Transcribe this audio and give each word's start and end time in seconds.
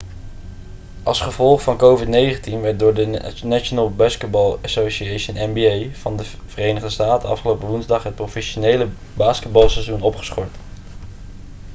als 1.03 1.19
gevolg 1.21 1.61
van 1.61 1.77
covid-19 1.77 2.43
werd 2.61 2.79
door 2.79 2.93
de 2.93 3.31
national 3.43 3.91
basketball 3.95 4.57
association 4.61 5.51
nba 5.53 5.89
van 5.95 6.17
de 6.17 6.23
verenigde 6.45 6.89
staten 6.89 7.29
afgelopen 7.29 7.67
woensdag 7.67 8.03
het 8.03 8.15
professionele 8.15 8.87
basketbalseizoen 9.13 10.01
opgeschort 10.01 10.55